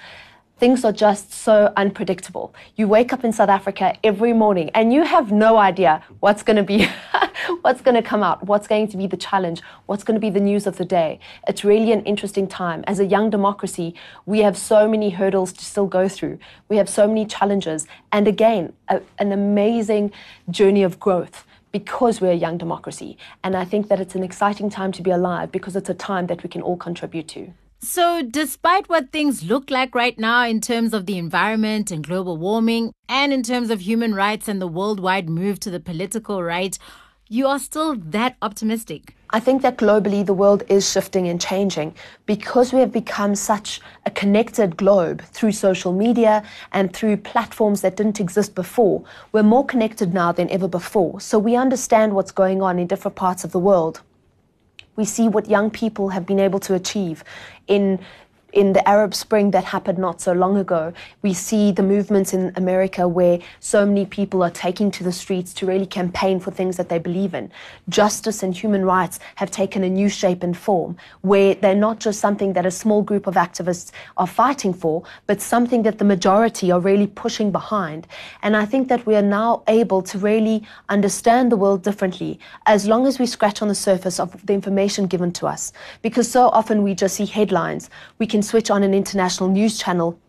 things 0.60 0.84
are 0.84 0.92
just 0.92 1.32
so 1.32 1.72
unpredictable. 1.78 2.54
You 2.76 2.88
wake 2.88 3.14
up 3.14 3.24
in 3.24 3.32
South 3.32 3.50
Africa 3.50 3.96
every 4.04 4.34
morning 4.34 4.70
and 4.74 4.92
you 4.94 5.04
have 5.04 5.32
no 5.32 5.58
idea 5.58 6.04
what's 6.20 6.44
going 6.44 6.58
to 6.58 6.64
be 6.64 6.88
what's 7.62 7.82
going 7.82 7.96
to 7.96 8.02
come 8.02 8.22
out, 8.22 8.46
what's 8.46 8.68
going 8.68 8.88
to 8.90 8.98
be 8.98 9.08
the 9.08 9.18
challenge, 9.18 9.62
what's 9.86 10.04
going 10.04 10.16
to 10.16 10.22
be 10.22 10.30
the 10.30 10.40
news 10.40 10.68
of 10.68 10.78
the 10.78 10.86
day. 10.86 11.20
It's 11.48 11.64
really 11.64 11.92
an 11.94 12.04
interesting 12.04 12.48
time. 12.48 12.84
As 12.88 13.00
a 13.00 13.06
young 13.06 13.30
democracy, 13.30 13.96
we 14.26 14.40
have 14.40 14.58
so 14.58 14.88
many 14.88 15.10
hurdles 15.12 15.54
to 15.54 15.64
still 15.64 15.88
go 15.88 16.10
through. 16.10 16.40
We 16.68 16.76
have 16.78 16.90
so 16.90 17.08
many 17.08 17.26
challenges 17.26 17.88
and 18.12 18.28
again, 18.28 18.74
a, 18.90 19.02
an 19.18 19.32
amazing 19.32 20.12
journey 20.50 20.84
of 20.84 21.00
growth 21.00 21.46
because 21.72 22.20
we're 22.20 22.32
a 22.32 22.36
young 22.36 22.58
democracy. 22.58 23.18
And 23.44 23.56
I 23.56 23.64
think 23.64 23.88
that 23.88 24.00
it's 24.00 24.16
an 24.16 24.24
exciting 24.24 24.70
time 24.70 24.92
to 24.94 25.02
be 25.02 25.12
alive 25.12 25.52
because 25.52 25.76
it's 25.76 25.90
a 25.90 25.94
time 25.94 26.28
that 26.28 26.44
we 26.44 26.50
can 26.50 26.62
all 26.62 26.78
contribute 26.78 27.28
to. 27.30 27.54
So, 27.82 28.22
despite 28.22 28.90
what 28.90 29.14
things 29.14 29.44
look 29.46 29.72
like 29.72 29.96
right 29.96 30.20
now 30.20 30.46
in 30.46 30.60
terms 30.60 30.94
of 30.94 31.06
the 31.06 31.18
environment 31.18 31.92
and 31.92 32.06
global 32.06 32.36
warming, 32.36 32.94
and 33.08 33.32
in 33.32 33.42
terms 33.42 33.70
of 33.70 33.80
human 33.80 34.14
rights 34.14 34.50
and 34.50 34.62
the 34.62 34.68
worldwide 34.68 35.30
move 35.30 35.62
to 35.62 35.72
the 35.72 35.80
political 35.80 36.44
right, 36.44 36.78
you 37.30 37.48
are 37.48 37.58
still 37.58 37.96
that 37.96 38.36
optimistic. 38.42 39.16
I 39.30 39.40
think 39.40 39.62
that 39.62 39.78
globally 39.78 40.26
the 40.26 40.34
world 40.34 40.64
is 40.68 40.92
shifting 40.92 41.30
and 41.30 41.40
changing 41.40 41.96
because 42.26 42.74
we 42.74 42.82
have 42.82 42.92
become 42.92 43.34
such 43.34 43.80
a 44.06 44.12
connected 44.12 44.76
globe 44.76 45.22
through 45.22 45.54
social 45.54 45.94
media 45.94 46.44
and 46.74 46.92
through 46.92 47.18
platforms 47.18 47.80
that 47.82 47.96
didn't 47.96 48.20
exist 48.20 48.56
before. 48.56 49.06
We're 49.32 49.44
more 49.44 49.66
connected 49.66 50.14
now 50.14 50.34
than 50.34 50.50
ever 50.50 50.68
before. 50.68 51.22
So 51.22 51.40
we 51.40 51.56
understand 51.56 52.14
what's 52.14 52.32
going 52.32 52.62
on 52.62 52.78
in 52.78 52.88
different 52.88 53.16
parts 53.16 53.46
of 53.46 53.54
the 53.54 53.60
world 53.60 54.02
we 55.00 55.06
see 55.06 55.30
what 55.30 55.50
young 55.50 55.72
people 55.72 56.10
have 56.10 56.26
been 56.26 56.40
able 56.40 56.60
to 56.60 56.76
achieve 56.76 57.24
in 57.68 58.00
in 58.54 58.74
the 58.74 58.88
Arab 58.88 59.14
Spring 59.14 59.52
that 59.52 59.64
happened 59.64 59.98
not 59.98 60.22
so 60.22 60.34
long 60.34 60.58
ago, 60.58 60.94
we 61.22 61.34
see 61.34 61.72
the 61.72 61.84
movements 61.84 62.34
in 62.34 62.52
America 62.56 63.08
where 63.08 63.40
so 63.60 63.86
many 63.86 64.06
people 64.06 64.44
are 64.44 64.50
taking 64.50 64.90
to 64.92 65.04
the 65.04 65.12
streets 65.12 65.54
to 65.56 65.66
really 65.66 65.86
campaign 65.86 66.40
for 66.40 66.52
things 66.52 66.78
that 66.78 66.90
they 66.90 67.00
believe 67.00 67.34
in. 67.34 67.52
Justice 67.90 68.42
and 68.44 68.56
human 68.56 68.86
rights 68.86 69.20
have 69.36 69.52
taken 69.52 69.84
a 69.84 69.90
new 69.90 70.10
shape 70.10 70.44
and 70.44 70.58
form 70.58 70.98
where 71.22 71.56
they're 71.56 71.76
not 71.76 72.00
just 72.00 72.20
something 72.20 72.54
that 72.54 72.66
a 72.66 72.72
small 72.72 73.02
group 73.02 73.28
of 73.28 73.36
activists 73.36 73.92
are 74.18 74.28
fighting 74.28 74.74
for, 74.74 75.04
but 75.28 75.42
something 75.42 75.84
that 75.84 76.00
the 76.00 76.06
majority 76.06 76.72
are 76.72 76.80
really 76.80 77.08
pushing 77.08 77.52
behind. 77.52 78.08
And 78.42 78.58
I 78.58 78.66
think 78.66 78.88
that 78.88 79.06
we 79.06 79.16
are 79.16 79.22
now 79.22 79.64
able 79.68 80.02
to 80.04 80.18
really 80.18 80.64
understand 80.90 81.52
the 81.52 81.58
world 81.58 81.84
differently 81.84 82.40
as 82.66 82.88
long 82.88 83.06
as 83.06 83.20
we 83.20 83.26
scratch 83.26 83.62
on 83.62 83.68
the 83.68 83.76
surface 83.76 84.20
of 84.20 84.46
the 84.46 84.54
information 84.54 85.08
given 85.08 85.32
to 85.34 85.48
us. 85.48 85.72
Because 86.02 86.30
so 86.30 86.50
often 86.50 86.84
we 86.84 86.96
just 86.96 87.16
see 87.16 87.26
headlines. 87.26 87.90
We 88.18 88.26
can 88.26 88.39
switch 88.44 88.70
on 88.70 88.84
an 88.84 88.94
international 88.94 89.50
news 89.50 89.78
channel 89.78 90.20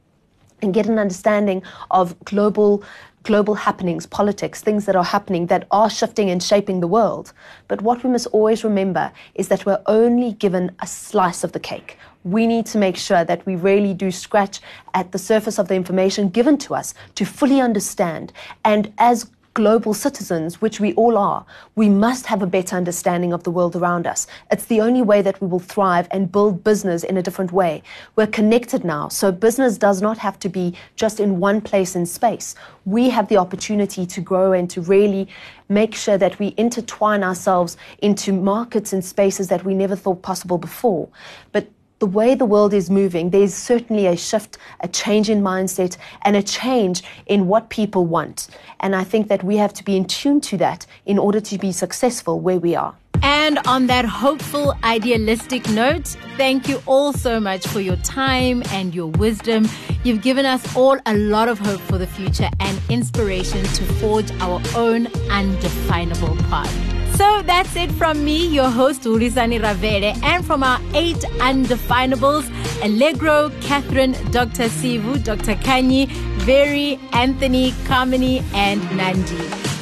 and 0.63 0.75
get 0.75 0.87
an 0.87 0.99
understanding 0.99 1.63
of 1.91 2.19
global 2.25 2.85
global 3.23 3.55
happenings, 3.55 4.07
politics, 4.07 4.63
things 4.63 4.87
that 4.87 4.97
are 4.97 5.05
happening 5.05 5.47
that 5.47 5.67
are 5.71 5.91
shifting 5.91 6.31
and 6.31 6.43
shaping 6.43 6.81
the 6.81 6.87
world. 6.87 7.33
But 7.69 7.83
what 7.83 8.03
we 8.03 8.11
must 8.11 8.27
always 8.29 8.65
remember 8.65 9.13
is 9.35 9.49
that 9.49 9.67
we're 9.67 9.83
only 9.87 10.33
given 10.33 10.75
a 10.81 10.87
slice 10.87 11.45
of 11.45 11.53
the 11.53 11.61
cake. 11.61 11.99
We 12.25 12.47
need 12.47 12.67
to 12.67 12.79
make 12.79 12.97
sure 12.97 13.25
that 13.25 13.45
we 13.45 13.57
really 13.57 13.93
do 13.93 14.11
scratch 14.11 14.61
at 14.95 15.13
the 15.13 15.19
surface 15.19 15.59
of 15.59 15.69
the 15.69 15.75
information 15.75 16.31
given 16.31 16.57
to 16.59 16.75
us 16.75 16.95
to 17.17 17.25
fully 17.27 17.61
understand. 17.61 18.33
And 18.65 18.93
as 18.97 19.31
global 19.55 19.93
citizens, 19.93 20.61
which 20.61 20.81
we 20.81 20.93
all 20.95 21.19
are, 21.19 21.45
we 21.75 21.89
must 21.89 22.27
have 22.27 22.43
a 22.43 22.47
better 22.47 22.77
understanding 22.77 23.33
of 23.33 23.43
the 23.43 23.51
world 23.51 23.75
around 23.75 24.07
us. 24.07 24.27
It's 24.51 24.67
the 24.67 24.81
only 24.81 25.03
way 25.03 25.23
that 25.23 25.41
we 25.41 25.49
will 25.49 25.59
thrive 25.59 26.07
and 26.11 26.31
build 26.31 26.63
business 26.63 27.03
in 27.03 27.17
a 27.17 27.23
different 27.23 27.53
way. 27.53 27.83
We're 28.17 28.27
connected 28.29 28.85
now, 28.85 29.09
so 29.09 29.33
business 29.33 29.77
does 29.77 30.01
not 30.01 30.19
have 30.19 30.39
to 30.41 30.49
be 30.49 30.75
just 30.95 31.21
in 31.21 31.41
one 31.41 31.61
place 31.61 31.97
in 31.97 32.07
space. 32.07 32.55
We 32.85 33.11
have 33.11 33.29
the 33.29 33.39
opportunity 33.39 34.07
to 34.07 34.21
grow 34.21 34.53
and 34.53 34.71
to 34.71 34.81
really 34.83 35.29
make 35.69 35.95
sure 35.95 36.19
that 36.19 36.39
we 36.39 36.55
intertwine 36.57 37.23
ourselves 37.23 37.77
into 38.03 38.33
markets 38.33 38.93
and 38.93 39.05
spaces 39.05 39.49
that 39.49 39.65
we 39.65 39.75
never 39.75 39.97
thought 39.97 40.23
possible 40.23 40.59
before. 40.59 41.09
But 41.53 41.69
the 42.01 42.07
way 42.07 42.35
the 42.35 42.47
world 42.47 42.73
is 42.73 42.91
moving, 42.91 43.29
there's 43.29 43.55
certainly 43.55 44.07
a 44.07 44.17
shift, 44.17 44.57
a 44.81 44.89
change 44.89 45.29
in 45.29 45.43
mindset, 45.43 45.99
and 46.23 46.35
a 46.35 46.43
change 46.43 47.03
in 47.27 47.47
what 47.47 47.69
people 47.69 48.07
want. 48.07 48.49
And 48.81 48.97
I 48.97 49.05
think 49.05 49.29
that 49.29 49.45
we 49.45 49.59
have 49.59 49.75
to 49.75 49.85
be 49.85 49.97
in 49.97 50.07
tune 50.07 50.41
to 50.43 50.57
that 50.57 50.87
in 51.05 51.19
order 51.19 51.41
to 51.41 51.59
be 51.59 51.73
successful 51.73 52.41
where 52.41 52.59
we 52.59 52.75
are. 52.75 52.95
And 53.23 53.59
on 53.67 53.87
that 53.89 54.07
hopeful, 54.07 54.75
idealistic 54.83 55.69
note, 55.69 56.17
thank 56.39 56.69
you 56.69 56.83
all 56.87 57.13
so 57.13 57.39
much 57.39 57.67
for 57.67 57.81
your 57.81 57.97
time 57.97 58.63
and 58.71 58.95
your 58.95 59.09
wisdom. 59.09 59.69
You've 60.03 60.23
given 60.23 60.47
us 60.47 60.75
all 60.75 60.99
a 61.05 61.15
lot 61.15 61.49
of 61.49 61.59
hope 61.59 61.81
for 61.81 61.99
the 61.99 62.07
future 62.07 62.49
and 62.61 62.81
inspiration 62.89 63.63
to 63.63 63.85
forge 64.01 64.31
our 64.41 64.63
own 64.75 65.07
undefinable 65.29 66.37
path. 66.49 67.00
So 67.21 67.43
that's 67.43 67.77
it 67.77 67.93
from 67.93 68.25
me, 68.25 68.47
your 68.47 68.71
host 68.71 69.03
Ulisani 69.03 69.61
Ravele, 69.61 70.17
and 70.23 70.43
from 70.43 70.63
our 70.63 70.81
eight 70.95 71.19
undefinables 71.49 72.47
Allegro, 72.83 73.51
Catherine, 73.61 74.13
Dr. 74.31 74.71
Sivu, 74.77 75.23
Dr. 75.23 75.55
Kanyi, 75.57 76.07
Vere, 76.47 76.99
Anthony, 77.13 77.73
Kamini, 77.91 78.43
and 78.55 78.81
Nandi. 78.97 79.37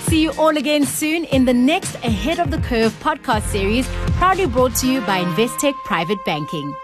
See 0.08 0.20
you 0.24 0.32
all 0.32 0.56
again 0.56 0.84
soon 0.84 1.26
in 1.26 1.44
the 1.44 1.54
next 1.54 1.94
Ahead 2.02 2.40
of 2.40 2.50
the 2.50 2.58
Curve 2.58 2.92
podcast 2.98 3.44
series, 3.52 3.86
proudly 4.18 4.46
brought 4.46 4.74
to 4.82 4.90
you 4.90 5.00
by 5.02 5.22
Investec 5.22 5.74
Private 5.84 6.24
Banking. 6.24 6.74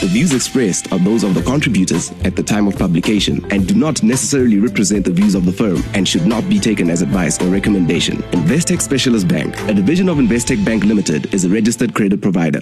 The 0.00 0.06
views 0.06 0.32
expressed 0.32 0.92
are 0.92 0.98
those 1.00 1.24
of 1.24 1.34
the 1.34 1.42
contributors 1.42 2.12
at 2.22 2.36
the 2.36 2.42
time 2.42 2.68
of 2.68 2.78
publication 2.78 3.44
and 3.50 3.66
do 3.66 3.74
not 3.74 4.00
necessarily 4.00 4.60
represent 4.60 5.04
the 5.04 5.10
views 5.10 5.34
of 5.34 5.44
the 5.44 5.52
firm 5.52 5.82
and 5.92 6.06
should 6.06 6.24
not 6.24 6.48
be 6.48 6.60
taken 6.60 6.88
as 6.88 7.02
advice 7.02 7.42
or 7.42 7.46
recommendation. 7.46 8.18
Investec 8.30 8.80
Specialist 8.80 9.26
Bank, 9.26 9.58
a 9.62 9.74
division 9.74 10.08
of 10.08 10.18
Investec 10.18 10.64
Bank 10.64 10.84
Limited, 10.84 11.34
is 11.34 11.44
a 11.44 11.48
registered 11.48 11.94
credit 11.94 12.22
provider. 12.22 12.60